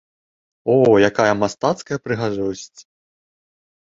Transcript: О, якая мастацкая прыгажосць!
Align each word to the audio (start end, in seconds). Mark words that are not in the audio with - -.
О, 0.75 0.77
якая 1.09 1.33
мастацкая 1.41 1.97
прыгажосць! 2.05 2.79